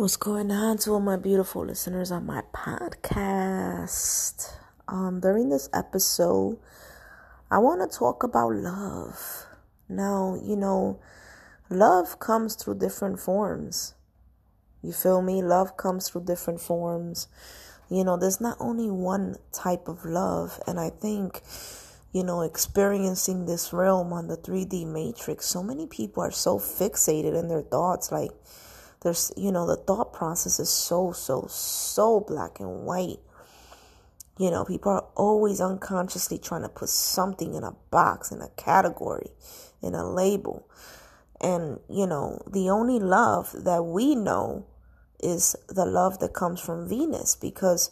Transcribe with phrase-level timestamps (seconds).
[0.00, 4.50] What's going on to all my beautiful listeners on my podcast?
[4.88, 6.56] Um, during this episode,
[7.50, 9.44] I want to talk about love.
[9.90, 11.00] Now, you know,
[11.68, 13.92] love comes through different forms.
[14.80, 15.42] You feel me?
[15.42, 17.28] Love comes through different forms.
[17.90, 21.42] You know, there's not only one type of love, and I think,
[22.10, 27.38] you know, experiencing this realm on the 3D matrix, so many people are so fixated
[27.38, 28.30] in their thoughts, like,
[29.02, 33.18] there's, you know, the thought process is so, so, so black and white.
[34.38, 38.48] You know, people are always unconsciously trying to put something in a box, in a
[38.56, 39.30] category,
[39.82, 40.68] in a label.
[41.40, 44.66] And, you know, the only love that we know
[45.22, 47.90] is the love that comes from Venus because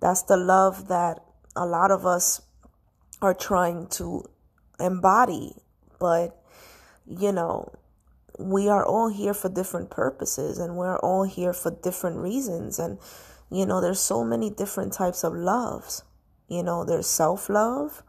[0.00, 1.22] that's the love that
[1.56, 2.40] a lot of us
[3.20, 4.24] are trying to
[4.80, 5.54] embody.
[5.98, 6.40] But,
[7.06, 7.72] you know,
[8.38, 12.78] we are all here for different purposes and we're all here for different reasons.
[12.78, 12.98] And
[13.50, 16.04] you know there's so many different types of loves.
[16.48, 18.02] You know there's self-love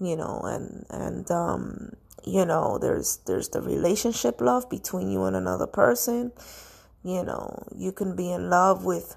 [0.00, 1.92] you know and and um
[2.24, 6.32] you know there's there's the relationship love between you and another person.
[7.02, 9.16] You know you can be in love with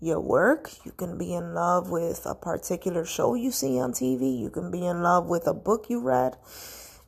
[0.00, 0.70] your work.
[0.84, 4.70] You can be in love with a particular show you see on TV you can
[4.70, 6.36] be in love with a book you read.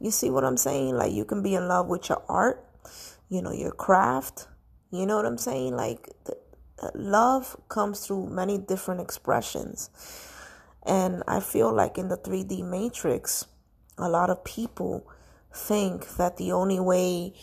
[0.00, 0.96] You see what I'm saying?
[0.96, 2.62] Like you can be in love with your art
[3.28, 4.48] you know, your craft.
[4.90, 5.76] You know what I'm saying?
[5.76, 6.36] Like, the,
[6.82, 9.90] uh, love comes through many different expressions.
[10.84, 13.46] And I feel like in the 3D matrix,
[13.96, 15.06] a lot of people
[15.52, 17.34] think that the only way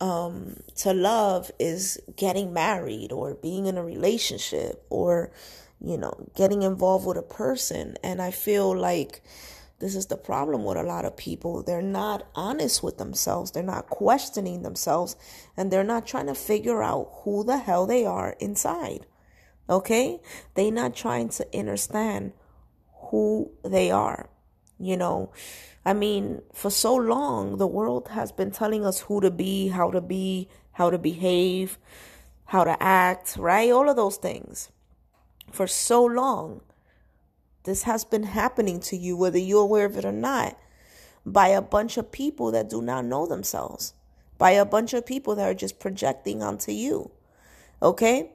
[0.00, 5.30] um, to love is getting married or being in a relationship or,
[5.80, 7.96] you know, getting involved with a person.
[8.02, 9.22] And I feel like
[9.80, 11.62] this is the problem with a lot of people.
[11.62, 13.52] They're not honest with themselves.
[13.52, 15.14] They're not questioning themselves
[15.56, 19.06] and they're not trying to figure out who the hell they are inside.
[19.70, 20.20] Okay?
[20.54, 22.32] They're not trying to understand
[23.10, 24.28] who they are.
[24.80, 25.32] You know,
[25.84, 29.90] I mean, for so long, the world has been telling us who to be, how
[29.90, 31.78] to be, how to behave,
[32.46, 33.70] how to act, right?
[33.70, 34.70] All of those things
[35.50, 36.62] for so long.
[37.68, 40.58] This has been happening to you, whether you're aware of it or not,
[41.26, 43.92] by a bunch of people that do not know themselves,
[44.38, 47.10] by a bunch of people that are just projecting onto you.
[47.82, 48.32] Okay?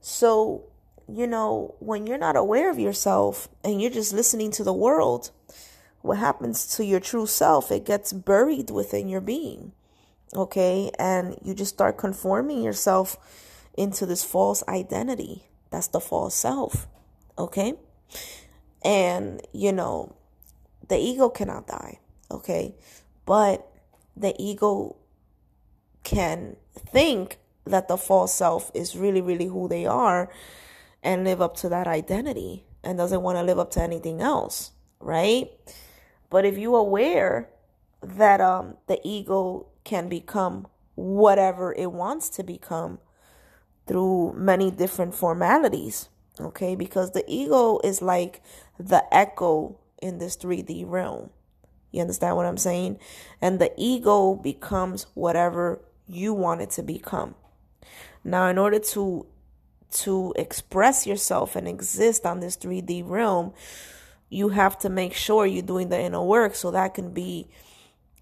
[0.00, 0.64] So,
[1.06, 5.30] you know, when you're not aware of yourself and you're just listening to the world,
[6.00, 7.70] what happens to your true self?
[7.70, 9.70] It gets buried within your being.
[10.34, 10.90] Okay?
[10.98, 13.16] And you just start conforming yourself
[13.74, 15.44] into this false identity.
[15.70, 16.88] That's the false self.
[17.38, 17.74] Okay?
[18.84, 20.14] And, you know,
[20.88, 22.00] the ego cannot die,
[22.30, 22.74] okay?
[23.24, 23.66] But
[24.16, 24.96] the ego
[26.04, 30.30] can think that the false self is really, really who they are
[31.02, 34.72] and live up to that identity and doesn't want to live up to anything else,
[35.00, 35.50] right?
[36.30, 37.48] But if you're aware
[38.02, 42.98] that um, the ego can become whatever it wants to become
[43.86, 46.08] through many different formalities,
[46.42, 48.42] Okay, because the ego is like
[48.78, 51.30] the echo in this 3D realm.
[51.92, 52.98] You understand what I'm saying?
[53.40, 57.34] And the ego becomes whatever you want it to become.
[58.24, 59.26] Now, in order to
[59.92, 63.52] to express yourself and exist on this 3D realm,
[64.30, 67.46] you have to make sure you're doing the inner work so that can be,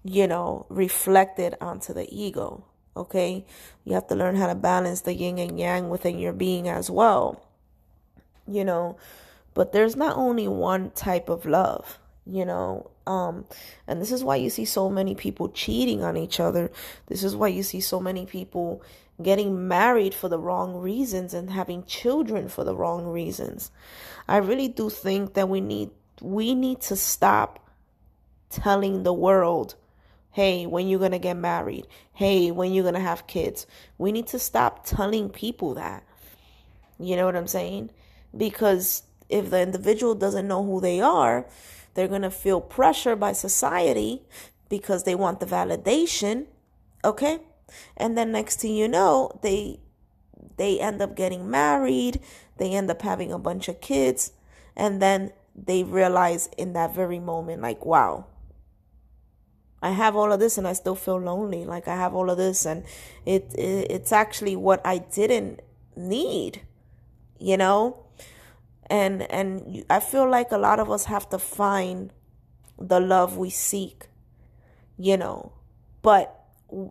[0.03, 2.65] you know, reflected onto the ego.
[2.97, 3.45] Okay?
[3.85, 6.91] You have to learn how to balance the yin and yang within your being as
[6.91, 7.41] well
[8.53, 8.97] you know?
[9.53, 12.91] But there's not only one type of love you know?
[13.07, 13.45] Um
[13.87, 16.71] and this is why you see so many people cheating on each other.
[17.07, 18.83] This is why you see so many people
[19.21, 23.71] getting married for the wrong reasons and having children for the wrong reasons.
[24.27, 25.89] I really do think that we need
[26.21, 27.59] we need to stop
[28.49, 29.75] telling the world
[30.31, 31.87] hey when you're going to get married?
[32.13, 33.65] Hey when you're going to have kids?
[33.97, 36.03] We need to stop telling people that.
[36.99, 37.89] You know what i'm saying
[38.35, 41.45] because if the individual doesn't know who they are,
[41.93, 44.21] they're going to feel pressure by society
[44.69, 46.47] because they want the validation,
[47.03, 47.39] okay?
[47.97, 49.79] And then next thing you know, they
[50.57, 52.19] they end up getting married,
[52.57, 54.33] they end up having a bunch of kids,
[54.75, 58.25] and then they realize in that very moment like, wow,
[59.81, 61.65] I have all of this and I still feel lonely.
[61.65, 62.83] Like I have all of this and
[63.25, 65.61] it, it it's actually what I didn't
[65.95, 66.61] need.
[67.39, 68.05] You know?
[68.91, 72.11] And and I feel like a lot of us have to find
[72.77, 74.07] the love we seek,
[74.97, 75.53] you know.
[76.01, 76.37] But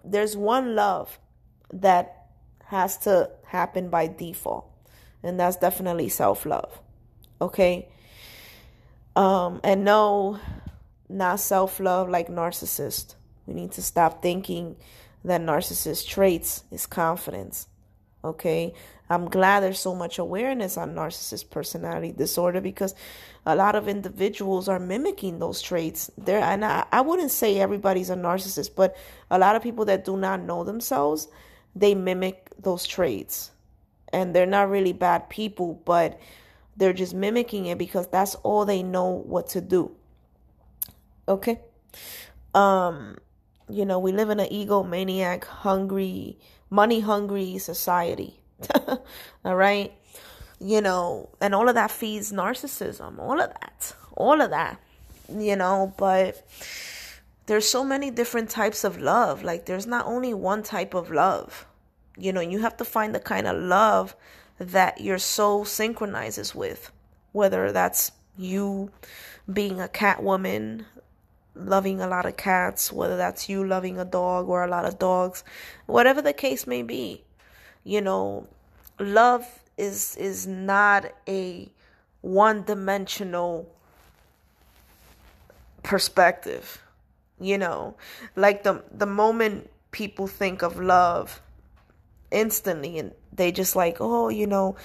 [0.04, 1.18] there's one love
[1.72, 2.26] that
[2.66, 4.66] has to happen by default.
[5.22, 6.80] And that's definitely self love.
[7.40, 7.88] Okay?
[9.14, 10.38] Um, and no,
[11.08, 13.14] not self love like narcissist.
[13.46, 14.76] We need to stop thinking
[15.24, 17.66] that narcissist traits is confidence.
[18.24, 18.74] Okay?
[19.08, 22.94] I'm glad there's so much awareness on narcissist personality disorder because
[23.44, 26.10] a lot of individuals are mimicking those traits.
[26.16, 28.96] There and I, I wouldn't say everybody's a narcissist, but
[29.30, 31.28] a lot of people that do not know themselves,
[31.74, 33.50] they mimic those traits.
[34.12, 36.20] And they're not really bad people, but
[36.76, 39.90] they're just mimicking it because that's all they know what to do.
[41.28, 41.60] Okay?
[42.54, 43.18] Um,
[43.70, 46.38] you know, we live in an egomaniac, hungry,
[46.68, 48.40] money hungry society.
[49.44, 49.92] all right?
[50.60, 53.94] You know, and all of that feeds narcissism, all of that.
[54.16, 54.80] All of that.
[55.28, 56.46] You know, but
[57.46, 59.42] there's so many different types of love.
[59.42, 61.66] Like there's not only one type of love.
[62.16, 64.14] You know, you have to find the kind of love
[64.58, 66.92] that your soul synchronizes with,
[67.32, 68.90] whether that's you
[69.50, 70.86] being a cat woman,
[71.66, 74.98] loving a lot of cats, whether that's you loving a dog or a lot of
[74.98, 75.44] dogs,
[75.86, 77.24] whatever the case may be.
[77.84, 78.46] You know,
[78.98, 79.46] love
[79.76, 81.68] is is not a
[82.20, 83.68] one-dimensional
[85.82, 86.82] perspective.
[87.40, 87.96] You know,
[88.36, 91.40] like the the moment people think of love
[92.30, 94.76] instantly and they just like, "Oh, you know,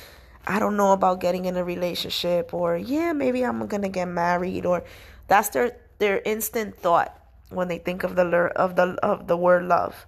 [0.47, 4.07] I don't know about getting in a relationship or yeah, maybe I'm going to get
[4.07, 4.83] married or
[5.27, 7.19] that's their their instant thought
[7.49, 8.25] when they think of the
[8.55, 10.05] of the of the word love.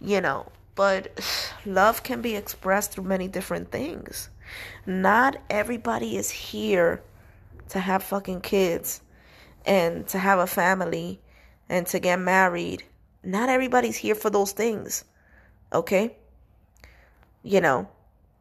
[0.00, 1.20] You know, but
[1.66, 4.28] love can be expressed through many different things.
[4.84, 7.02] Not everybody is here
[7.70, 9.00] to have fucking kids
[9.64, 11.20] and to have a family
[11.68, 12.84] and to get married.
[13.24, 15.04] Not everybody's here for those things.
[15.72, 16.16] Okay?
[17.42, 17.88] You know,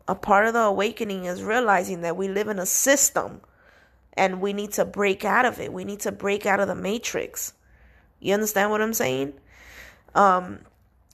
[0.07, 3.41] a part of the awakening is realizing that we live in a system
[4.17, 5.73] and we need to break out of it.
[5.73, 7.53] We need to break out of the matrix.
[8.19, 9.33] You understand what I'm saying?
[10.13, 10.59] Um,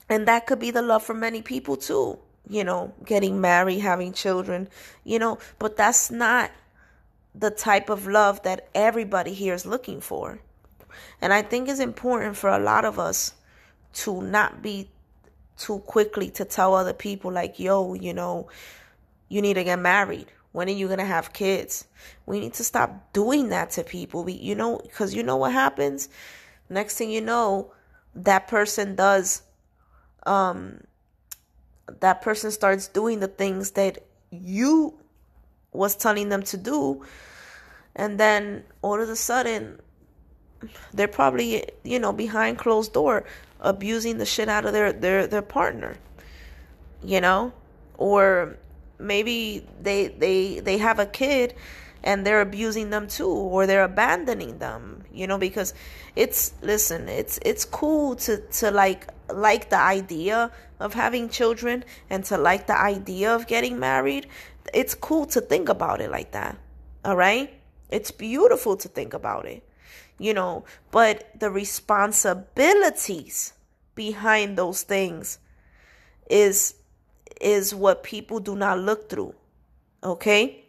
[0.08, 2.18] and that could be the love for many people too.
[2.48, 4.68] You know, getting married, having children,
[5.04, 6.50] you know, but that's not
[7.34, 10.40] the type of love that everybody here is looking for.
[11.20, 13.34] And I think it's important for a lot of us
[13.94, 14.90] to not be
[15.56, 18.48] too quickly to tell other people, like, yo, you know,
[19.28, 21.86] you need to get married when are you going to have kids?
[22.26, 24.22] We need to stop doing that to people.
[24.22, 26.08] We, you know, because you know what happens?
[26.68, 27.72] Next thing you know,
[28.14, 29.42] that person does,
[30.24, 30.84] um,
[32.00, 34.98] that person starts doing the things that you
[35.72, 37.04] was telling them to do.
[37.96, 39.80] And then all of a sudden,
[40.92, 43.24] they're probably, you know, behind closed door
[43.60, 45.96] abusing the shit out of their, their, their partner,
[47.02, 47.52] you know,
[47.96, 48.56] or
[49.02, 51.54] maybe they they they have a kid
[52.04, 55.74] and they're abusing them too or they're abandoning them you know because
[56.16, 60.50] it's listen it's it's cool to to like like the idea
[60.80, 64.26] of having children and to like the idea of getting married.
[64.74, 66.58] It's cool to think about it like that
[67.04, 67.54] all right?
[67.90, 69.62] It's beautiful to think about it
[70.18, 73.52] you know but the responsibilities
[73.94, 75.38] behind those things
[76.30, 76.74] is
[77.42, 79.34] is what people do not look through.
[80.02, 80.64] Okay?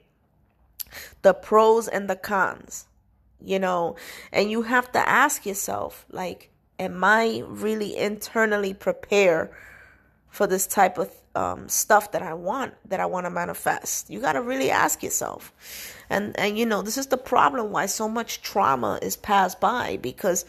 [1.21, 2.85] The pros and the cons,
[3.41, 3.95] you know,
[4.31, 9.49] and you have to ask yourself, like, am I really internally prepared
[10.29, 14.09] for this type of um, stuff that I want, that I want to manifest?
[14.09, 15.51] You got to really ask yourself.
[16.09, 19.97] And, and, you know, this is the problem why so much trauma is passed by
[19.97, 20.45] because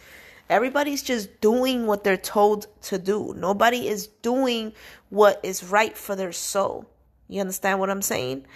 [0.51, 3.35] Everybody's just doing what they're told to do.
[3.37, 4.73] Nobody is doing
[5.09, 6.87] what is right for their soul.
[7.29, 8.47] You understand what I'm saying?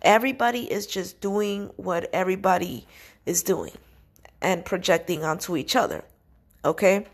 [0.00, 2.86] Everybody is just doing what everybody
[3.26, 3.72] is doing
[4.40, 6.04] and projecting onto each other.
[6.64, 7.06] Okay?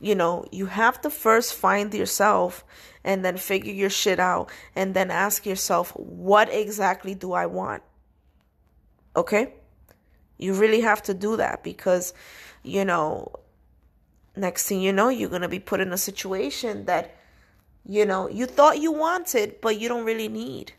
[0.00, 2.64] You know, you have to first find yourself
[3.04, 7.82] and then figure your shit out and then ask yourself, what exactly do I want?
[9.16, 9.54] Okay?
[10.36, 12.12] You really have to do that because
[12.64, 13.30] you know,
[14.36, 17.16] next thing you know, you're going to be put in a situation that,
[17.86, 20.72] you know, you thought you wanted, but you don't really need.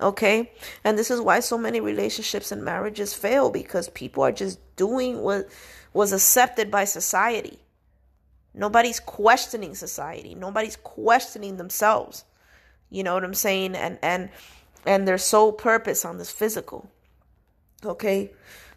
[0.00, 0.52] Okay?
[0.84, 5.22] And this is why so many relationships and marriages fail because people are just doing
[5.22, 5.48] what
[5.92, 7.58] was accepted by society.
[8.54, 10.34] Nobody's questioning society.
[10.34, 12.24] Nobody's questioning themselves.
[12.90, 13.74] You know what I'm saying?
[13.74, 14.30] And and
[14.86, 16.90] and their sole purpose on this physical.
[17.84, 18.32] Okay?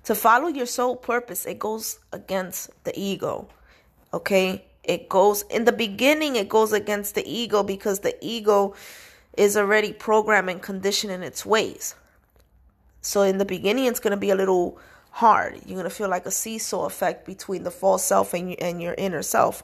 [0.06, 3.48] To follow your soul purpose, it goes against the ego.
[4.14, 4.66] Okay?
[4.84, 8.74] It goes in the beginning, it goes against the ego because the ego
[9.38, 11.96] is already programmed and conditioned in its ways.
[13.02, 14.80] So in the beginning, it's going to be a little
[15.12, 15.60] hard.
[15.66, 18.96] You're going to feel like a seesaw effect between the false self and, and your
[18.98, 19.64] inner self,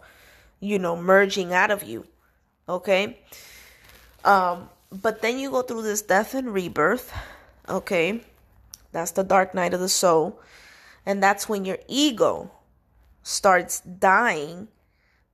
[0.59, 2.05] you know, merging out of you.
[2.69, 3.17] Okay.
[4.23, 7.13] Um, but then you go through this death and rebirth.
[7.67, 8.21] Okay.
[8.91, 10.39] That's the dark night of the soul.
[11.05, 12.51] And that's when your ego
[13.23, 14.67] starts dying.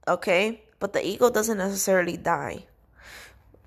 [0.07, 0.63] Okay.
[0.79, 2.65] But the ego doesn't necessarily die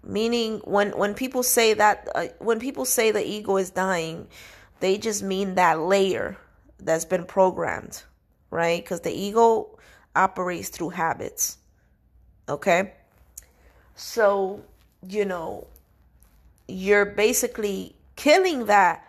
[0.06, 4.26] meaning when when people say that uh, when people say the ego is dying
[4.80, 6.36] they just mean that layer
[6.78, 8.04] that's been programmed
[8.50, 9.76] right because the ego
[10.14, 11.58] operates through habits
[12.48, 12.92] okay
[13.96, 14.62] so
[15.08, 15.66] you know
[16.68, 19.02] you're basically killing that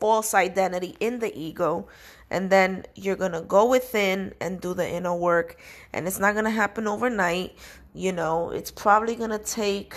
[0.00, 1.86] false identity in the ego
[2.30, 5.60] and then you're going to go within and do the inner work
[5.92, 7.56] and it's not going to happen overnight
[7.94, 9.94] you know it's probably going to take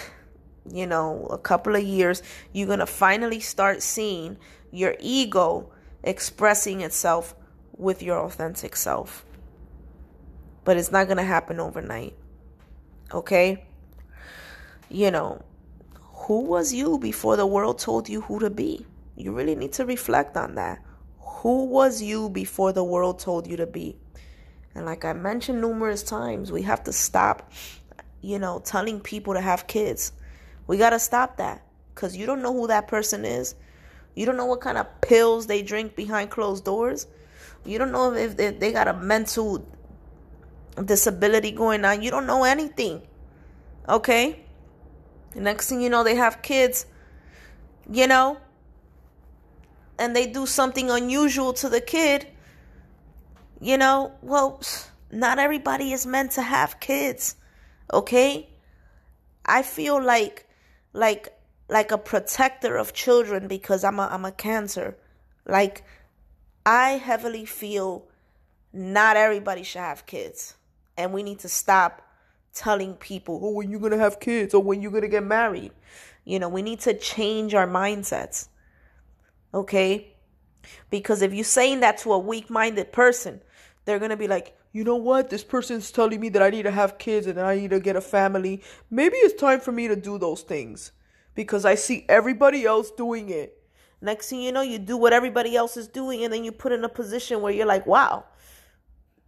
[0.71, 2.21] you know, a couple of years,
[2.53, 4.37] you're going to finally start seeing
[4.71, 5.71] your ego
[6.03, 7.35] expressing itself
[7.77, 9.25] with your authentic self.
[10.63, 12.15] But it's not going to happen overnight.
[13.13, 13.65] Okay?
[14.89, 15.43] You know,
[16.01, 18.85] who was you before the world told you who to be?
[19.19, 20.81] You really need to reflect on that.
[21.19, 23.97] Who was you before the world told you to be?
[24.73, 27.51] And like I mentioned numerous times, we have to stop,
[28.21, 30.13] you know, telling people to have kids.
[30.67, 33.55] We got to stop that because you don't know who that person is.
[34.15, 37.07] You don't know what kind of pills they drink behind closed doors.
[37.65, 39.67] You don't know if they, they got a mental
[40.85, 42.01] disability going on.
[42.01, 43.01] You don't know anything.
[43.89, 44.45] Okay?
[45.33, 46.85] The next thing you know, they have kids,
[47.91, 48.37] you know,
[49.99, 52.27] and they do something unusual to the kid.
[53.61, 54.61] You know, well,
[55.11, 57.35] not everybody is meant to have kids.
[57.91, 58.49] Okay?
[59.45, 60.47] I feel like
[60.93, 61.33] like
[61.67, 64.97] like a protector of children because I'm a I'm a cancer.
[65.45, 65.83] Like
[66.65, 68.07] I heavily feel
[68.71, 70.55] not everybody should have kids.
[70.97, 72.01] And we need to stop
[72.53, 75.23] telling people, oh, when you're going to have kids or when you're going to get
[75.23, 75.71] married.
[76.25, 78.49] You know, we need to change our mindsets.
[79.53, 80.15] Okay?
[80.89, 83.41] Because if you're saying that to a weak minded person,
[83.85, 85.29] they're going to be like, you know what?
[85.29, 87.95] This person's telling me that I need to have kids and I need to get
[87.95, 88.61] a family.
[88.91, 90.91] Maybe it's time for me to do those things
[91.33, 93.55] because I see everybody else doing it.
[94.01, 96.71] Next thing you know, you do what everybody else is doing, and then you put
[96.71, 98.23] in a position where you're like, wow,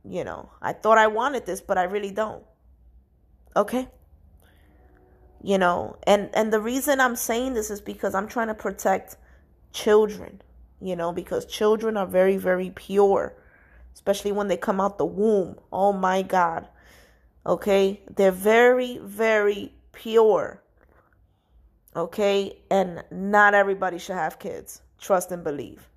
[0.03, 2.43] you know, I thought I wanted this, but I really don't.
[3.55, 3.89] Okay?
[5.43, 9.17] You know, and and the reason I'm saying this is because I'm trying to protect
[9.73, 10.41] children,
[10.79, 13.35] you know, because children are very very pure
[13.93, 15.57] especially when they come out the womb.
[15.71, 16.67] Oh my God.
[17.45, 18.01] Okay?
[18.15, 20.61] They're very, very pure.
[21.95, 22.57] Okay?
[22.69, 24.81] And not everybody should have kids.
[24.99, 25.87] Trust and believe.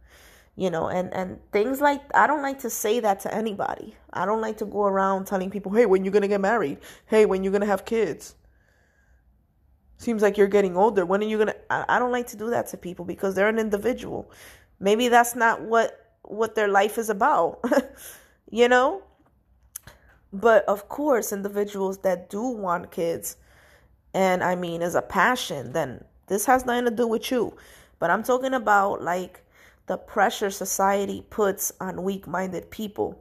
[0.57, 3.97] You know, and, and things like I don't like to say that to anybody.
[4.13, 6.79] I don't like to go around telling people, hey, when you're gonna get married?
[7.07, 8.37] Hey, when you're gonna have kids?
[9.99, 11.07] Seems like you're getting older.
[11.07, 13.49] When are you gonna I, I don't like to do that to people because they're
[13.49, 14.31] an individual.
[14.81, 17.63] Maybe that's not what what their life is about,
[18.51, 19.03] you know?
[20.33, 23.37] But of course, individuals that do want kids,
[24.13, 27.57] and I mean, as a passion, then this has nothing to do with you.
[27.99, 29.43] But I'm talking about like
[29.87, 33.21] the pressure society puts on weak minded people.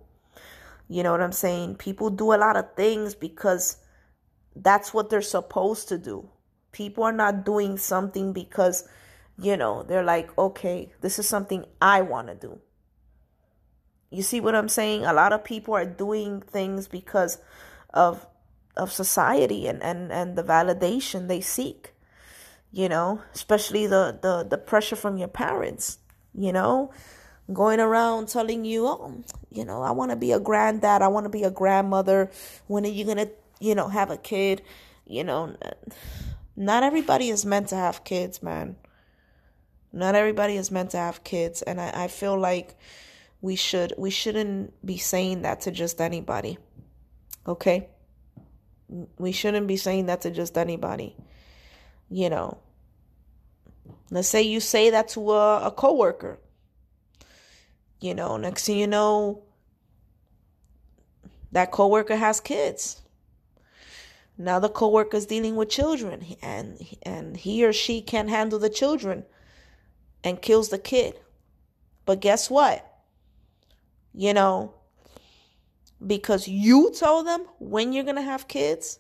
[0.88, 1.76] You know what I'm saying?
[1.76, 3.78] People do a lot of things because
[4.56, 6.30] that's what they're supposed to do.
[6.74, 8.86] People are not doing something because,
[9.40, 12.60] you know, they're like, okay, this is something I want to do.
[14.12, 15.06] You see what I'm saying?
[15.06, 17.38] A lot of people are doing things because
[17.94, 18.28] of
[18.76, 21.94] of society and, and, and the validation they seek.
[22.72, 26.00] You know, especially the, the, the pressure from your parents,
[26.34, 26.92] you know,
[27.54, 31.26] going around telling you, oh, you know, I want to be a granddad, I want
[31.26, 32.32] to be a grandmother.
[32.66, 34.64] When are you going to, you know, have a kid?
[35.06, 35.56] You know,
[36.56, 38.76] not everybody is meant to have kids, man.
[39.92, 41.62] Not everybody is meant to have kids.
[41.62, 42.78] And I, I feel like
[43.42, 46.58] we should we shouldn't be saying that to just anybody.
[47.48, 47.90] Okay?
[49.18, 51.16] We shouldn't be saying that to just anybody.
[52.10, 52.58] You know.
[54.12, 56.40] Let's say you say that to a, a coworker.
[58.00, 59.44] You know, next thing you know,
[61.52, 63.03] that coworker has kids.
[64.38, 68.70] Now the coworker is dealing with children and and he or she can't handle the
[68.70, 69.26] children
[70.24, 71.20] and kills the kid.
[72.06, 72.94] But guess what?
[74.14, 74.74] you know,
[76.06, 79.00] because you told them when you're going to have kids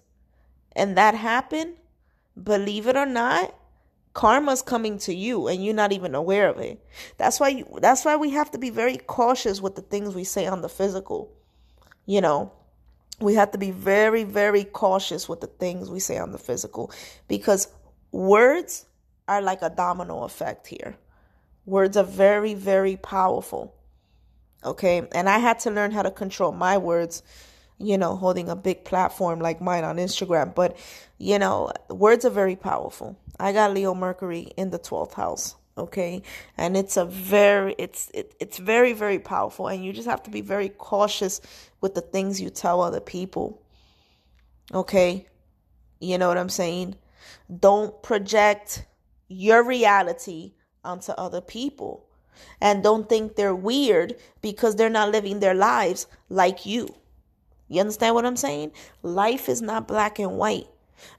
[0.75, 1.75] and that happened,
[2.41, 3.53] believe it or not,
[4.13, 6.83] karma's coming to you and you're not even aware of it.
[7.17, 10.23] That's why you, that's why we have to be very cautious with the things we
[10.23, 11.31] say on the physical.
[12.05, 12.51] You know,
[13.19, 16.91] we have to be very very cautious with the things we say on the physical
[17.27, 17.67] because
[18.11, 18.85] words
[19.27, 20.97] are like a domino effect here.
[21.65, 23.73] Words are very very powerful.
[24.65, 25.07] Okay?
[25.13, 27.23] And I had to learn how to control my words
[27.83, 30.55] you know, holding a big platform like mine on Instagram.
[30.55, 30.77] But,
[31.17, 33.17] you know, words are very powerful.
[33.39, 35.55] I got Leo Mercury in the 12th house.
[35.77, 36.21] Okay.
[36.57, 39.67] And it's a very, it's, it, it's very, very powerful.
[39.67, 41.41] And you just have to be very cautious
[41.81, 43.61] with the things you tell other people.
[44.73, 45.27] Okay.
[45.99, 46.95] You know what I'm saying?
[47.59, 48.85] Don't project
[49.27, 50.53] your reality
[50.83, 52.05] onto other people.
[52.61, 56.93] And don't think they're weird because they're not living their lives like you.
[57.67, 58.71] You understand what I'm saying?
[59.01, 60.67] Life is not black and white.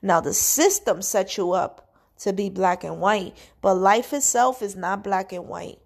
[0.03, 4.77] Now, the system sets you up to be black and white, but life itself is
[4.77, 5.79] not black and white.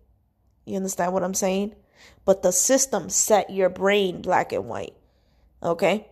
[0.64, 1.75] You understand what I'm saying?
[2.25, 4.94] But the system set your brain black and white.
[5.62, 6.06] Okay?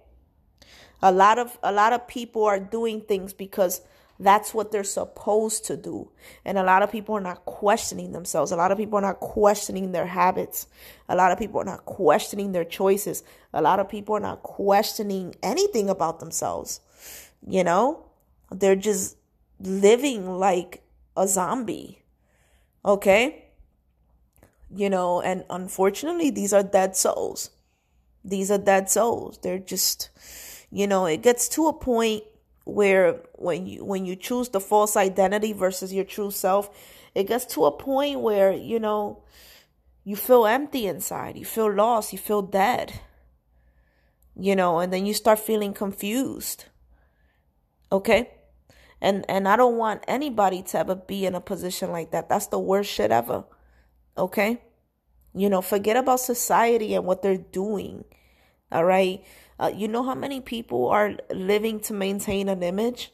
[1.02, 3.82] A lot of a lot of people are doing things because
[4.18, 6.10] that's what they're supposed to do.
[6.44, 8.50] And a lot of people are not questioning themselves.
[8.50, 10.66] A lot of people are not questioning their habits.
[11.08, 13.22] A lot of people are not questioning their choices.
[13.52, 16.80] A lot of people are not questioning anything about themselves.
[17.46, 18.06] You know,
[18.50, 19.16] they're just
[19.60, 20.82] living like
[21.16, 22.02] a zombie.
[22.84, 23.44] Okay?
[24.74, 27.50] You know, and unfortunately, these are dead souls.
[28.24, 29.38] These are dead souls.
[29.42, 30.10] They're just,
[30.70, 32.24] you know, it gets to a point
[32.66, 36.68] where when you when you choose the false identity versus your true self
[37.14, 39.22] it gets to a point where you know
[40.02, 43.00] you feel empty inside you feel lost you feel dead
[44.34, 46.64] you know and then you start feeling confused
[47.92, 48.32] okay
[49.00, 52.48] and and I don't want anybody to ever be in a position like that that's
[52.48, 53.44] the worst shit ever
[54.16, 54.62] okay
[55.34, 58.04] you know forget about society and what they're doing
[58.72, 59.22] all right
[59.58, 63.12] uh, you know how many people are living to maintain an image?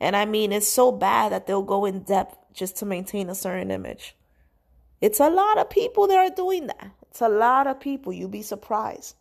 [0.00, 3.34] And I mean, it's so bad that they'll go in depth just to maintain a
[3.34, 4.16] certain image.
[5.00, 6.90] It's a lot of people that are doing that.
[7.10, 8.12] It's a lot of people.
[8.12, 9.14] You'd be surprised.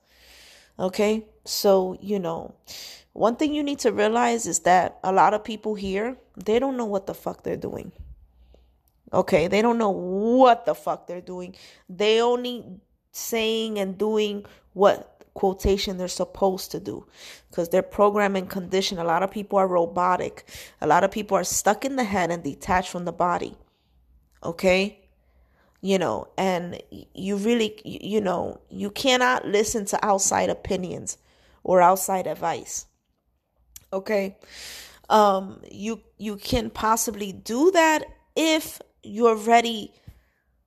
[0.79, 1.25] Okay?
[1.45, 2.55] So, you know,
[3.13, 6.77] one thing you need to realize is that a lot of people here, they don't
[6.77, 7.91] know what the fuck they're doing.
[9.11, 9.47] Okay?
[9.47, 11.55] They don't know what the fuck they're doing.
[11.89, 12.65] They only
[13.11, 17.05] saying and doing what quotation they're supposed to do
[17.49, 18.99] because they're programmed and conditioned.
[18.99, 20.45] A lot of people are robotic.
[20.81, 23.55] A lot of people are stuck in the head and detached from the body.
[24.43, 25.06] Okay?
[25.87, 31.17] You know, and you really, you know, you cannot listen to outside opinions
[31.63, 32.87] or outside advice.
[33.93, 34.37] Okay?
[35.09, 38.03] Um you you can possibly do that
[38.35, 39.93] if you're ready,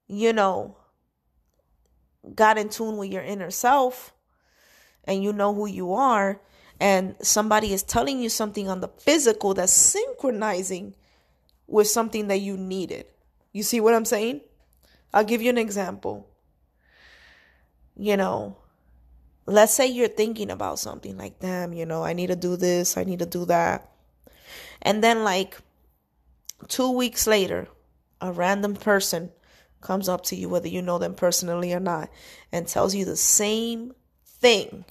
[0.06, 0.78] you know,
[2.34, 4.14] got in tune with your inner self
[5.04, 6.40] and you know who you are
[6.80, 10.94] and somebody is telling you something on the physical that's synchronizing
[11.66, 13.04] with something that you needed.
[13.52, 14.40] You see what I'm saying?
[15.12, 16.28] I'll give you an example.
[17.96, 18.56] You know,
[19.46, 22.96] let's say you're thinking about something like, damn, you know, I need to do this,
[22.96, 23.90] I need to do that.
[24.82, 25.58] And then, like,
[26.68, 27.68] two weeks later,
[28.20, 29.30] a random person
[29.80, 32.10] comes up to you, whether you know them personally or not,
[32.52, 33.92] and tells you the same
[34.24, 34.84] thing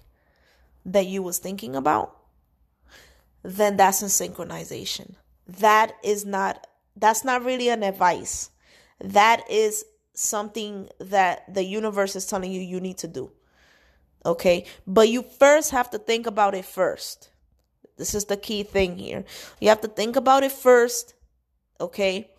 [0.86, 2.18] that you was thinking about,
[3.44, 5.16] then that's a synchronization.
[5.48, 8.50] That is not that's not really an advice.
[9.00, 9.86] That is
[10.20, 13.32] something that the universe is telling you you need to do.
[14.26, 14.66] Okay?
[14.86, 17.30] But you first have to think about it first.
[17.98, 19.24] This is the key thing here.
[19.62, 21.14] You have to think about it first.
[21.80, 22.30] Okay?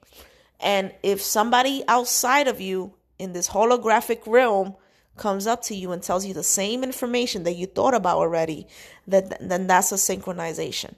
[0.61, 4.77] And if somebody outside of you in this holographic realm
[5.17, 8.67] comes up to you and tells you the same information that you thought about already,
[9.07, 10.95] then, then that's a synchronization.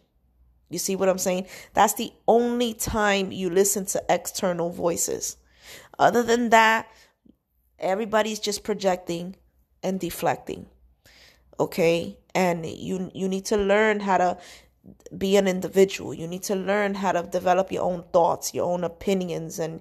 [0.69, 1.47] You see what I'm saying?
[1.75, 5.37] That's the only time you listen to external voices.
[5.99, 6.89] Other than that,
[7.79, 9.37] everybody's just projecting
[9.83, 10.67] and deflecting.
[11.59, 12.19] Okay?
[12.35, 14.39] And you you need to learn how to
[15.17, 16.15] be an individual.
[16.15, 19.81] You need to learn how to develop your own thoughts, your own opinions and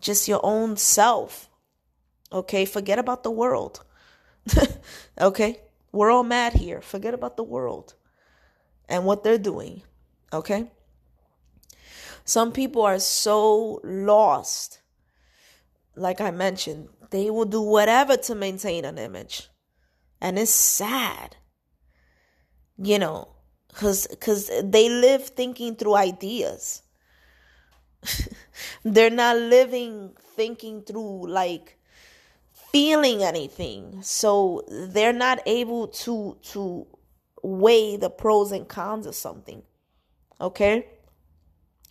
[0.00, 1.50] just your own self
[2.32, 3.82] Okay, forget about the world.
[5.20, 5.60] okay,
[5.90, 6.80] we're all mad here.
[6.80, 7.94] Forget about the world
[8.88, 9.82] and what they're doing.
[10.32, 10.70] Okay,
[12.24, 14.79] some people are so lost.
[15.96, 19.48] Like I mentioned, they will do whatever to maintain an image,
[20.20, 21.36] and it's sad.
[22.82, 23.28] You know,
[23.74, 26.82] Cause, cause they live thinking through ideas.
[28.84, 31.78] They're not living thinking through like
[32.52, 34.00] feeling anything.
[34.02, 36.86] So they're not able to to
[37.42, 39.62] weigh the pros and cons of something.
[40.40, 40.86] Okay?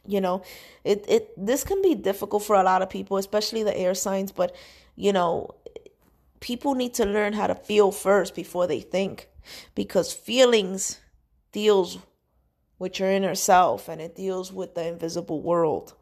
[0.09, 0.41] You know,
[0.83, 4.31] it it this can be difficult for a lot of people, especially the air signs,
[4.31, 4.55] but
[4.95, 5.55] you know,
[6.39, 9.29] people need to learn how to feel first before they think
[9.75, 10.99] because feelings
[11.51, 11.99] deals
[12.79, 15.93] with your inner self and it deals with the invisible world.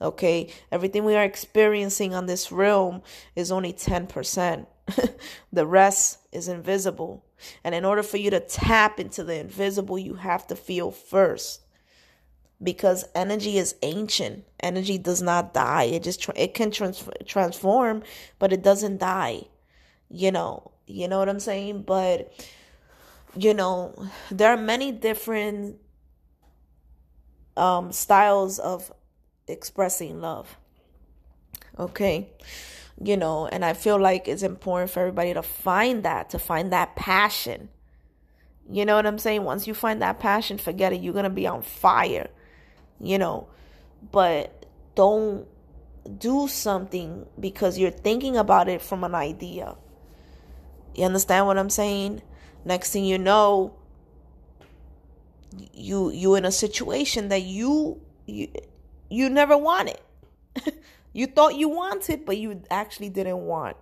[0.00, 3.02] Okay, everything we are experiencing on this realm
[3.36, 4.66] is only 10%.
[5.52, 7.26] the rest is invisible.
[7.62, 11.60] And in order for you to tap into the invisible, you have to feel first.
[12.62, 14.44] Because energy is ancient.
[14.60, 15.84] Energy does not die.
[15.84, 18.02] It just it can trans- transform,
[18.38, 19.44] but it doesn't die.
[20.10, 21.82] You know, you know what I'm saying?
[21.82, 22.32] But
[23.36, 23.94] you know,
[24.30, 25.76] there are many different
[27.56, 28.92] um styles of
[29.48, 30.56] expressing love.
[31.78, 32.28] Okay.
[33.02, 36.72] You know, and I feel like it's important for everybody to find that, to find
[36.72, 37.70] that passion.
[38.70, 39.44] You know what I'm saying?
[39.44, 41.00] Once you find that passion, forget it.
[41.00, 42.28] You're going to be on fire.
[43.00, 43.48] You know,
[44.12, 45.46] but don't
[46.18, 49.76] do something because you're thinking about it from an idea.
[50.94, 52.22] You understand what I'm saying?
[52.64, 53.76] Next thing you know,
[55.72, 58.48] you you in a situation that you you
[59.08, 59.98] you never wanted.
[61.12, 63.76] you thought you wanted, but you actually didn't want.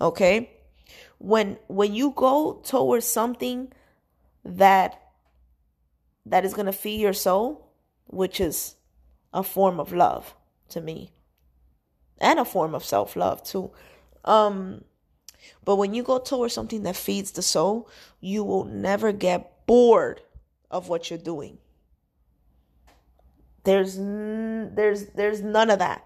[0.00, 0.50] Okay?
[1.18, 3.72] When when you go towards something
[4.44, 5.00] that
[6.26, 7.63] that is going to feed your soul,
[8.06, 8.76] which is
[9.32, 10.34] a form of love
[10.68, 11.12] to me
[12.18, 13.70] and a form of self-love too.
[14.24, 14.84] Um
[15.64, 17.88] but when you go towards something that feeds the soul,
[18.20, 20.22] you will never get bored
[20.70, 21.58] of what you're doing.
[23.64, 26.04] There's there's there's none of that.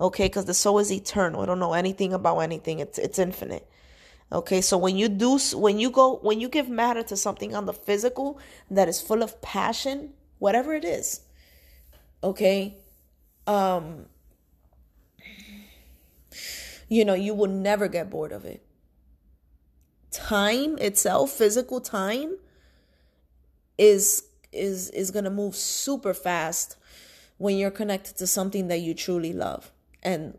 [0.00, 1.42] Okay, because the soul is eternal.
[1.42, 2.80] I don't know anything about anything.
[2.80, 3.68] It's it's infinite.
[4.30, 7.66] Okay, so when you do when you go when you give matter to something on
[7.66, 8.38] the physical
[8.70, 11.20] that is full of passion, whatever it is,
[12.22, 12.76] okay,
[13.46, 14.06] um
[16.88, 18.62] you know, you will never get bored of it.
[20.10, 22.36] Time itself, physical time
[23.78, 26.76] is is is going to move super fast
[27.38, 29.72] when you're connected to something that you truly love.
[30.02, 30.36] And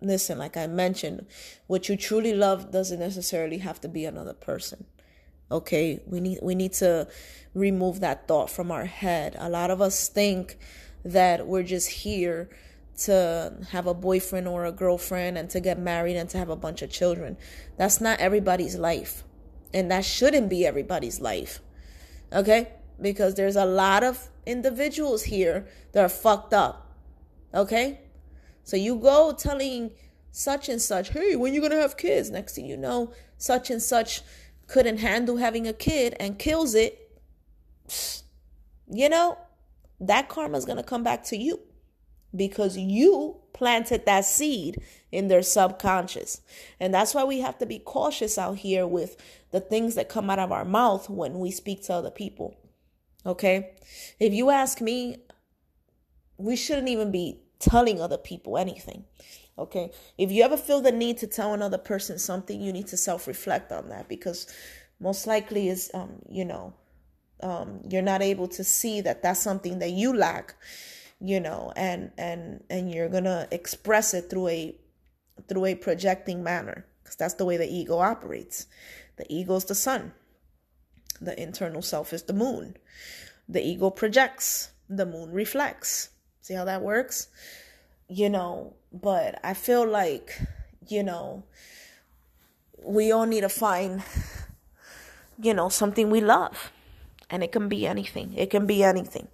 [0.00, 1.26] listen, like I mentioned,
[1.66, 4.86] what you truly love doesn't necessarily have to be another person.
[5.50, 6.00] Okay?
[6.06, 7.08] We need we need to
[7.56, 9.34] remove that thought from our head.
[9.38, 10.58] A lot of us think
[11.04, 12.50] that we're just here
[12.98, 16.56] to have a boyfriend or a girlfriend and to get married and to have a
[16.56, 17.36] bunch of children.
[17.76, 19.24] That's not everybody's life.
[19.72, 21.60] And that shouldn't be everybody's life.
[22.32, 22.68] Okay?
[23.00, 26.94] Because there's a lot of individuals here that are fucked up.
[27.54, 28.00] Okay?
[28.64, 29.92] So you go telling
[30.30, 32.30] such and such, hey, when you gonna have kids?
[32.30, 34.20] Next thing you know, such and such
[34.66, 37.05] couldn't handle having a kid and kills it.
[38.88, 39.38] You know,
[40.00, 41.60] that karma is gonna come back to you
[42.34, 46.42] because you planted that seed in their subconscious.
[46.78, 49.16] And that's why we have to be cautious out here with
[49.50, 52.56] the things that come out of our mouth when we speak to other people.
[53.24, 53.72] Okay?
[54.20, 55.16] If you ask me,
[56.36, 59.04] we shouldn't even be telling other people anything.
[59.58, 59.90] Okay?
[60.18, 63.72] If you ever feel the need to tell another person something, you need to self-reflect
[63.72, 64.46] on that because
[65.00, 66.74] most likely is um, you know,
[67.42, 70.54] um, you're not able to see that that's something that you lack
[71.20, 74.76] you know and and and you're gonna express it through a
[75.48, 78.66] through a projecting manner because that's the way the ego operates.
[79.16, 80.12] The ego is the sun.
[81.20, 82.76] The internal self is the moon.
[83.48, 84.70] The ego projects.
[84.88, 86.10] The moon reflects.
[86.40, 87.28] See how that works?
[88.08, 90.40] You know but i feel like
[90.88, 91.44] you know
[92.82, 94.02] we all need to find
[95.42, 96.72] you know something we love
[97.30, 99.28] and it can be anything it can be anything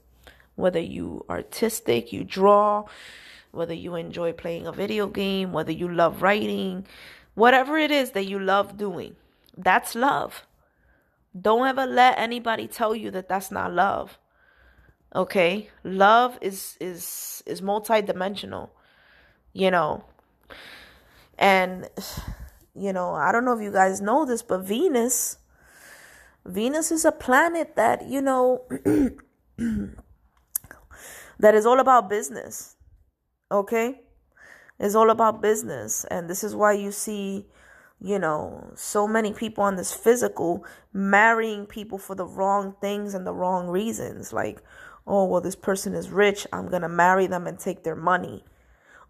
[0.54, 2.84] whether you artistic, you draw,
[3.50, 6.86] whether you enjoy playing a video game, whether you love writing,
[7.34, 9.16] whatever it is that you love doing.
[9.56, 10.46] That's love.
[11.38, 14.18] Don't ever let anybody tell you that that's not love.
[15.14, 15.70] Okay?
[15.84, 18.70] Love is is is multidimensional.
[19.52, 20.04] You know.
[21.38, 21.88] And
[22.74, 25.38] you know, I don't know if you guys know this, but Venus
[26.44, 28.62] Venus is a planet that, you know,
[31.38, 32.76] that is all about business.
[33.50, 34.00] Okay?
[34.80, 36.04] It's all about business.
[36.10, 37.46] And this is why you see,
[38.00, 43.26] you know, so many people on this physical marrying people for the wrong things and
[43.26, 44.32] the wrong reasons.
[44.32, 44.60] Like,
[45.06, 46.46] oh, well, this person is rich.
[46.52, 48.44] I'm going to marry them and take their money.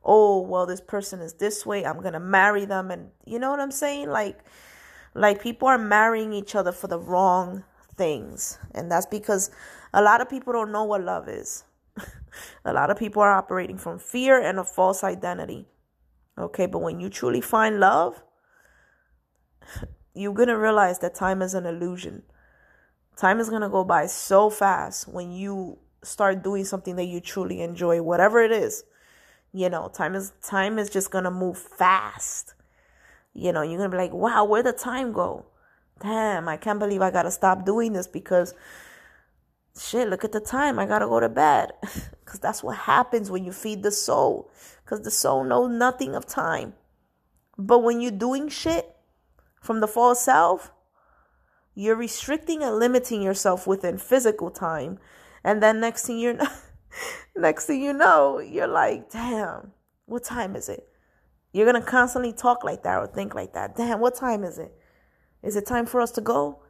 [0.05, 1.87] Oh, well, this person is this way.
[1.87, 2.90] I'm going to marry them.
[2.90, 4.11] And you know what I'm saying?
[4.11, 4.45] Like,
[5.14, 7.64] like people are marrying each other for the wrong
[7.96, 8.59] things.
[8.75, 9.51] And that's because
[9.92, 11.64] a lot of people don't know what love is.
[12.64, 15.66] a lot of people are operating from fear and a false identity.
[16.38, 18.22] Okay, but when you truly find love,
[20.14, 22.22] you're going to realize that time is an illusion.
[23.16, 27.20] Time is going to go by so fast when you start doing something that you
[27.20, 28.85] truly enjoy, whatever it is.
[29.53, 32.55] You know, time is time is just going to move fast.
[33.35, 35.47] You know, you're going to be like, "Wow, where the time go?"
[36.01, 38.55] Damn, I can't believe I got to stop doing this because
[39.79, 40.79] shit, look at the time.
[40.79, 41.73] I got to go to bed.
[42.25, 44.51] Cuz that's what happens when you feed the soul.
[44.85, 46.75] Cuz the soul knows nothing of time.
[47.59, 48.97] But when you're doing shit
[49.61, 50.73] from the false self,
[51.75, 54.99] you're restricting and limiting yourself within physical time.
[55.45, 56.49] And then next thing you know,
[57.37, 59.73] next thing you know, you're like, damn,
[60.07, 60.88] what time is it?
[61.53, 63.77] You're gonna constantly talk like that or think like that.
[63.77, 64.73] Damn, what time is it?
[65.43, 66.62] Is it time for us to go?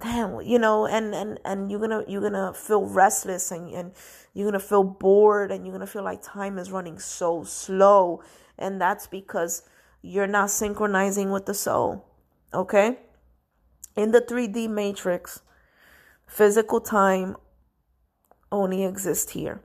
[0.00, 3.92] Damn, you know, and and and you're gonna you're gonna feel restless and and
[4.34, 8.22] you're gonna feel bored and you're gonna feel like time is running so slow,
[8.58, 9.62] and that's because
[10.02, 12.06] you're not synchronizing with the soul.
[12.54, 12.98] Okay?
[13.96, 15.40] In the 3D matrix,
[16.26, 17.36] physical time
[18.52, 19.60] only exists here.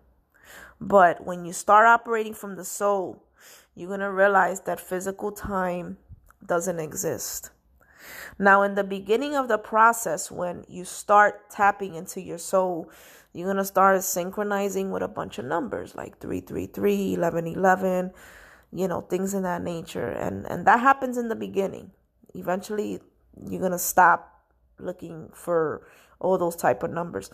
[0.82, 3.23] But when you start operating from the soul,
[3.76, 5.98] you're going to realize that physical time
[6.46, 7.52] doesn't exist.
[8.38, 12.90] Now, in the beginning of the process, when you start tapping into your soul,
[13.34, 18.12] you're going to start synchronizing with a bunch of numbers like 333, 1111,
[18.72, 20.10] you know, things in that nature.
[20.10, 21.92] And, and that happens in the beginning.
[22.36, 23.00] Eventually,
[23.48, 24.42] you're going to stop
[24.80, 25.88] looking for
[26.20, 27.32] all those type of numbers.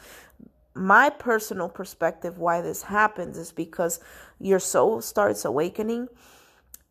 [0.75, 3.99] My personal perspective why this happens is because
[4.39, 6.07] your soul starts awakening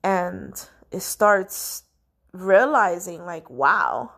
[0.02, 1.84] and it starts
[2.32, 4.12] realizing like wow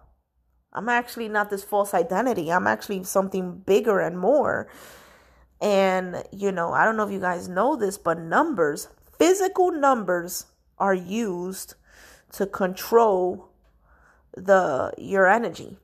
[0.72, 2.50] i'm actually not this false identity.
[2.50, 4.68] I'm actually something bigger and more.
[5.60, 10.46] And you know i don't know if you guys know this but numbers physical numbers
[10.78, 11.74] are used
[12.32, 13.50] to control
[14.34, 15.76] the your energy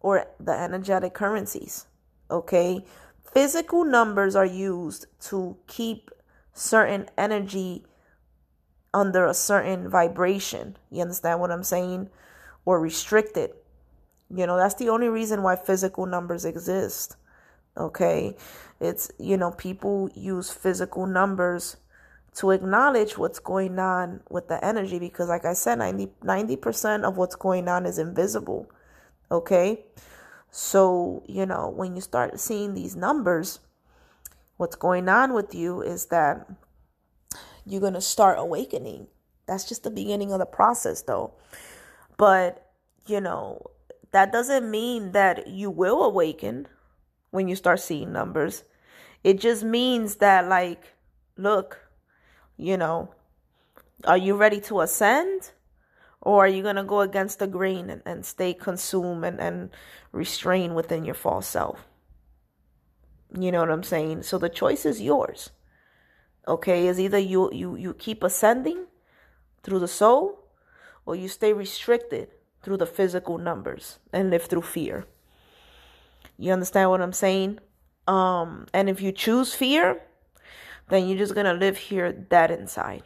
[0.00, 1.86] or the energetic currencies
[2.30, 2.84] okay
[3.32, 6.10] physical numbers are used to keep
[6.52, 7.84] certain energy
[8.92, 10.76] under a certain vibration.
[10.90, 12.10] You understand what i'm saying?
[12.64, 13.52] Or restricted
[14.34, 17.16] you know that's the only reason why physical numbers exist
[17.76, 18.36] okay?
[18.80, 21.76] It's you know people use physical numbers
[22.36, 27.16] to acknowledge what's going on with the energy because like i said 90 percent of
[27.16, 28.68] what's going on is invisible
[29.30, 29.84] okay
[30.56, 33.58] so you know when you start seeing these numbers
[34.56, 36.48] what's going on with you is that
[37.66, 39.08] you're going to start awakening.
[39.46, 41.32] That's just the beginning of the process though.
[42.16, 42.70] But
[43.04, 43.66] you know
[44.12, 46.68] that doesn't mean that you will awaken
[47.32, 48.62] when you start seeing numbers.
[49.24, 50.94] It just means that like
[51.36, 51.80] look
[52.56, 53.12] you know,
[54.04, 55.50] are you ready to ascend?
[56.24, 59.70] Or are you going to go against the grain and, and stay consumed and, and
[60.10, 61.86] restrain within your false self?
[63.38, 64.22] You know what I'm saying?
[64.22, 65.50] So the choice is yours.
[66.48, 68.86] Okay, is either you you you keep ascending
[69.62, 70.38] through the soul
[71.06, 72.28] or you stay restricted
[72.62, 75.06] through the physical numbers and live through fear.
[76.38, 77.60] You understand what I'm saying?
[78.06, 80.02] Um and if you choose fear,
[80.90, 83.04] then you're just to live here dead inside.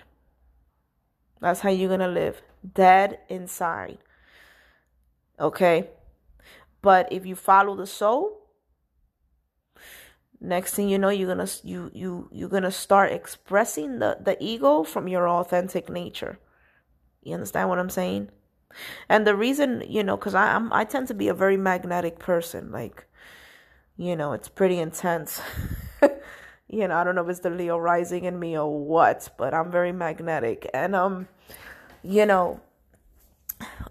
[1.40, 2.42] That's how you're to live
[2.74, 3.98] dead inside.
[5.38, 5.90] Okay?
[6.82, 8.46] But if you follow the soul,
[10.40, 14.18] next thing you know you're going to you you you're going to start expressing the
[14.20, 16.38] the ego from your authentic nature.
[17.22, 18.30] You understand what I'm saying?
[19.08, 22.18] And the reason, you know, cuz I am I tend to be a very magnetic
[22.18, 23.06] person like
[23.98, 25.42] you know, it's pretty intense.
[26.68, 29.52] you know, I don't know if it's the Leo rising in me or what, but
[29.52, 30.70] I'm very magnetic.
[30.72, 31.26] And, um,
[32.02, 32.60] you know,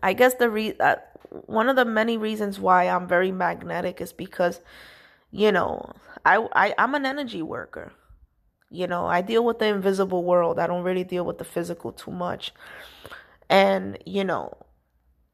[0.02, 0.96] I guess the re- uh,
[1.30, 4.62] one of the many reasons why I'm very magnetic is because,
[5.32, 5.93] you know,
[6.26, 7.91] I, I, I'm an energy worker.
[8.70, 10.60] You know, I deal with the invisible world.
[10.60, 12.54] I don't really deal with the physical too much.
[13.50, 14.58] And, you know,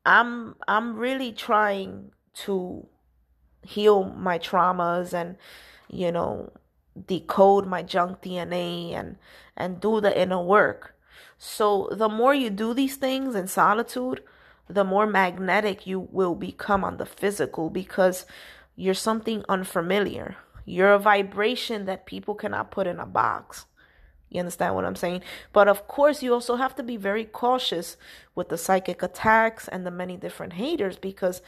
[0.05, 2.11] I'm, I'm really trying
[2.45, 2.87] to
[3.63, 5.37] heal my traumas and,
[5.89, 6.51] you know,
[7.07, 9.17] decode my junk DNA and
[9.57, 10.95] and do the inner work
[11.37, 14.23] So the more you do these things in solitude,
[14.67, 18.25] the more magnetic you will become on the physical because
[18.75, 20.37] you're something unfamiliar.
[20.65, 23.65] You're a vibration that people cannot put in a box.
[24.29, 25.21] You understand what I'm saying?
[25.51, 27.97] But of course, you also have to be very cautious
[28.33, 31.41] with the psychic attacks and the many different haters because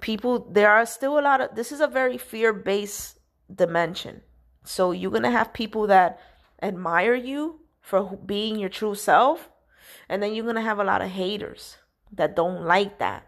[0.00, 3.18] people, there are still a lot of, this is a very fear based
[3.52, 4.22] dimension.
[4.62, 6.20] So you're going to have people that
[6.62, 9.50] admire you for being your true self.
[10.08, 11.76] And then you're going to have a lot of haters
[12.10, 13.26] that don't like that.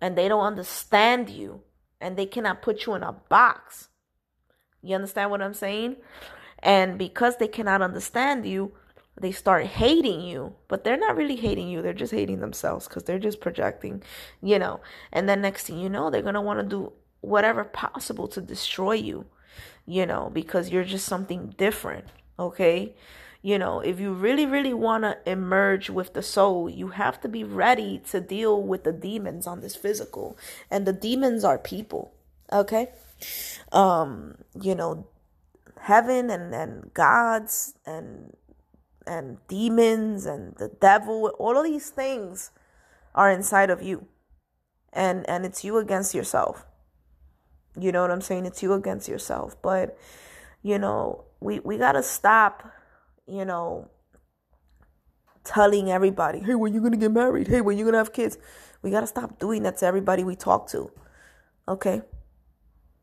[0.00, 1.60] And they don't understand you.
[2.00, 3.88] And they cannot put you in a box.
[4.82, 5.96] You understand what I'm saying?
[6.60, 8.72] And because they cannot understand you,
[9.20, 11.82] they start hating you, but they're not really hating you.
[11.82, 14.02] They're just hating themselves because they're just projecting,
[14.40, 14.80] you know.
[15.12, 18.40] And then next thing you know, they're going to want to do whatever possible to
[18.40, 19.26] destroy you,
[19.84, 22.06] you know, because you're just something different,
[22.38, 22.94] okay?
[23.40, 27.28] You know, if you really, really want to emerge with the soul, you have to
[27.28, 30.36] be ready to deal with the demons on this physical.
[30.70, 32.12] And the demons are people,
[32.52, 32.88] okay?
[33.70, 35.06] Um, you know,
[35.80, 38.34] heaven and, and gods and
[39.06, 42.50] and demons and the devil all of these things
[43.14, 44.06] are inside of you
[44.92, 46.66] and and it's you against yourself
[47.78, 49.96] you know what i'm saying it's you against yourself but
[50.62, 52.70] you know we we got to stop
[53.28, 53.88] you know
[55.44, 58.38] telling everybody hey when you gonna get married hey when you gonna have kids
[58.82, 60.90] we got to stop doing that to everybody we talk to
[61.66, 62.02] okay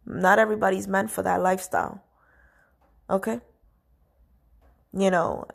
[0.05, 2.05] not everybody's meant for that lifestyle
[3.09, 3.39] Okay?
[4.97, 5.45] You know,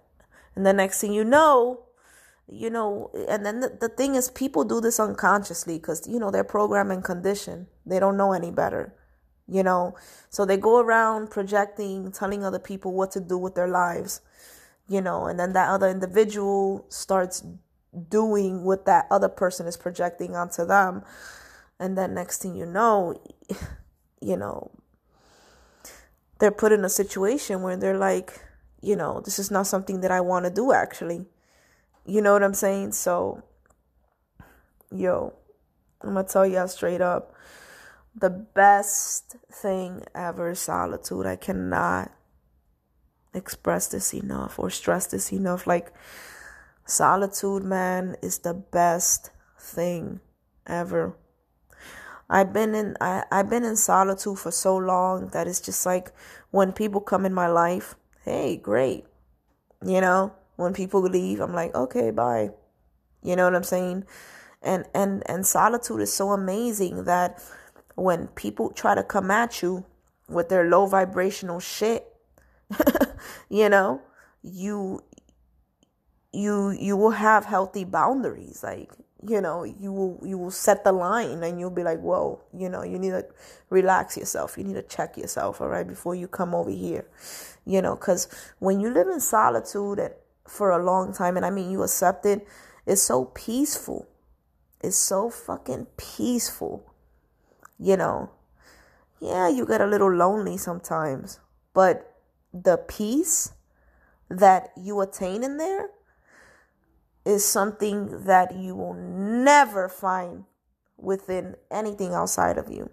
[0.54, 1.84] and the next thing you know,
[2.46, 6.30] you know, and then the, the thing is, people do this unconsciously because, you know,
[6.30, 7.66] they're programmed and conditioned.
[7.86, 8.94] They don't know any better,
[9.48, 9.94] you know.
[10.28, 14.20] So they go around projecting, telling other people what to do with their lives,
[14.90, 17.44] you know, and then that other individual starts
[18.08, 21.04] doing what that other person is projecting onto them.
[21.78, 23.14] And then next thing you know,
[24.20, 24.72] you know,
[26.40, 28.40] they're put in a situation where they're like,
[28.82, 31.24] you know, this is not something that I want to do actually.
[32.04, 32.90] You know what I'm saying?
[32.90, 33.44] So,
[34.90, 35.34] yo,
[36.00, 37.32] I'm going to tell y'all straight up
[38.12, 41.26] the best thing ever is solitude.
[41.26, 42.10] I cannot
[43.34, 45.66] express this enough or stress this enough.
[45.66, 45.92] Like,
[46.84, 50.20] solitude, man, is the best thing
[50.66, 51.16] ever.
[52.28, 56.12] I've been in I, I've been in solitude for so long that it's just like
[56.52, 59.04] when people come in my life, hey, great.
[59.84, 62.50] You know, when people leave, I'm like, okay, bye.
[63.22, 64.04] You know what I'm saying?
[64.62, 67.42] And and and solitude is so amazing that
[67.96, 69.84] when people try to come at you
[70.28, 72.06] with their low vibrational shit,
[73.48, 74.00] you know,
[74.42, 75.02] you
[76.32, 78.90] you you will have healthy boundaries like
[79.26, 82.68] you know you will you will set the line and you'll be like whoa you
[82.68, 83.24] know you need to
[83.68, 84.56] relax yourself.
[84.56, 87.06] You need to check yourself all right before you come over here.
[87.64, 88.28] You know because
[88.58, 90.14] when you live in solitude and
[90.46, 92.46] for a long time and i mean you accept it
[92.86, 94.08] it's so peaceful.
[94.82, 96.90] It's so fucking peaceful.
[97.78, 98.30] You know?
[99.20, 101.40] Yeah you get a little lonely sometimes
[101.74, 102.09] but
[102.52, 103.52] the peace
[104.28, 105.90] that you attain in there
[107.24, 110.44] is something that you will never find
[110.96, 112.90] within anything outside of you.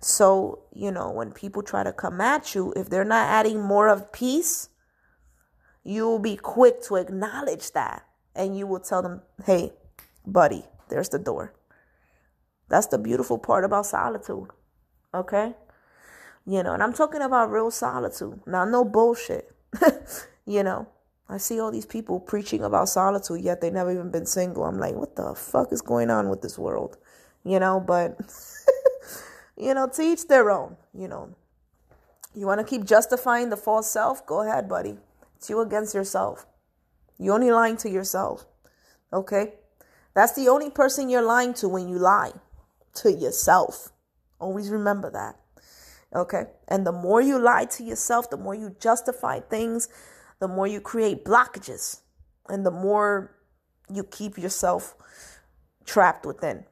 [0.00, 3.88] So, you know, when people try to come at you, if they're not adding more
[3.88, 4.68] of peace,
[5.84, 8.04] you will be quick to acknowledge that.
[8.34, 9.72] And you will tell them, hey,
[10.26, 11.54] buddy, there's the door.
[12.68, 14.48] That's the beautiful part about solitude.
[15.12, 15.54] Okay?
[16.46, 18.40] You know, and I'm talking about real solitude.
[18.46, 19.54] Now, no bullshit.
[20.46, 20.88] you know,
[21.28, 24.64] I see all these people preaching about solitude, yet they never even been single.
[24.64, 26.96] I'm like, what the fuck is going on with this world?
[27.44, 28.18] You know, but,
[29.56, 30.76] you know, teach their own.
[30.92, 31.34] You know,
[32.34, 34.26] you want to keep justifying the false self?
[34.26, 34.96] Go ahead, buddy.
[35.36, 36.46] It's you against yourself.
[37.18, 38.46] You're only lying to yourself.
[39.12, 39.54] Okay?
[40.14, 42.32] That's the only person you're lying to when you lie
[42.94, 43.92] to yourself.
[44.40, 45.36] Always remember that.
[46.14, 46.46] Okay?
[46.68, 49.88] And the more you lie to yourself, the more you justify things,
[50.40, 52.00] the more you create blockages
[52.48, 53.36] and the more
[53.92, 54.94] you keep yourself
[55.84, 56.64] trapped within.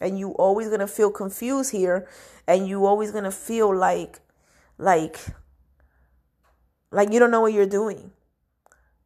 [0.00, 2.08] And you always gonna feel confused here
[2.46, 4.20] and you always gonna feel like
[4.76, 5.18] like
[6.90, 8.12] like you don't know what you're doing.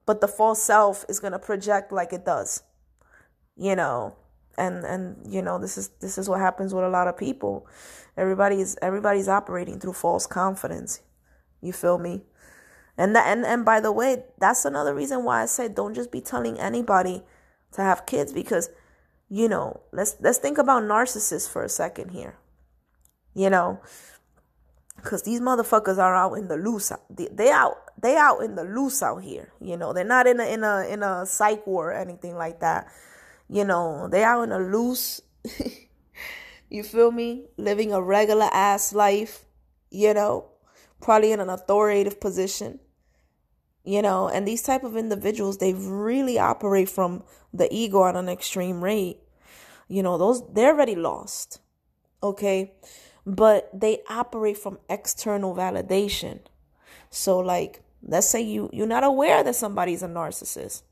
[0.07, 2.63] But the false self is gonna project like it does.
[3.57, 4.17] You know,
[4.59, 7.67] and and you know this is this is what happens with a lot of people
[8.17, 11.03] everybody's everybody's operating through false confidence
[11.63, 12.23] you feel me
[12.99, 16.11] And that and, and by the way, that's another reason why I say don't just
[16.11, 17.23] be telling anybody
[17.73, 18.71] to have kids because
[19.31, 22.37] you know, let's let's think about narcissists for a second here.
[23.35, 23.81] You know,
[25.03, 26.93] cuz these motherfuckers are out in the loose.
[27.11, 29.53] They, they out they out in the loose out here.
[29.61, 32.61] You know, they're not in a in a in a psych war or anything like
[32.61, 32.89] that.
[33.49, 35.21] You know, they out in a loose
[36.71, 37.47] you feel me?
[37.57, 39.45] Living a regular ass life,
[39.91, 40.51] you know,
[41.01, 42.81] probably in an authoritative position
[43.89, 44.29] you know?
[44.29, 47.25] And these type of individuals they really operate from
[47.55, 49.19] the ego at an extreme rate.
[49.89, 51.61] You know those they're already lost
[52.23, 52.73] okay?
[53.27, 56.41] But they operate from external validation.
[57.11, 60.83] So like let's say you you're not aware that somebody's a narcissist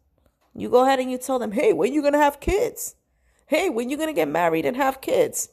[0.56, 2.94] you go ahead and you tell them hey when you gonna have kids
[3.46, 5.50] hey when you gonna get married and have kids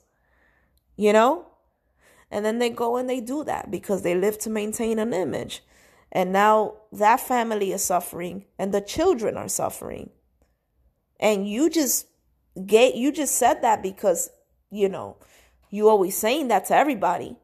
[0.96, 1.48] you know
[2.32, 5.62] and then they go and they do that because they live to maintain an image
[6.16, 10.12] and now that family is suffering and the children are suffering.
[11.20, 12.06] And you just
[12.68, 14.30] get you just said that because,
[14.70, 15.18] you know,
[15.72, 17.36] you always saying that to everybody.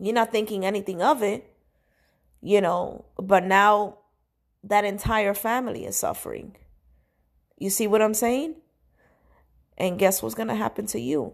[0.00, 1.54] You're not thinking anything of it.
[2.42, 3.98] You know, but now
[4.64, 6.56] that entire family is suffering.
[7.58, 8.56] You see what I'm saying?
[9.78, 11.32] And guess what's going to happen to you?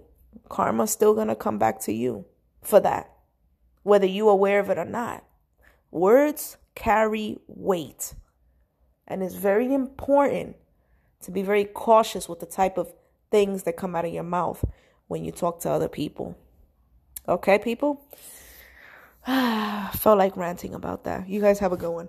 [0.48, 2.24] Karma's still going to come back to you
[2.62, 3.10] for that,
[3.82, 5.24] whether you're aware of it or not.
[5.90, 8.14] Words carry weight.
[9.06, 10.56] And it's very important
[11.22, 12.92] to be very cautious with the type of
[13.30, 14.64] things that come out of your mouth
[15.08, 16.36] when you talk to other people.
[17.28, 18.04] Okay, people?
[19.26, 21.28] Felt like ranting about that.
[21.28, 22.08] You guys have a good one.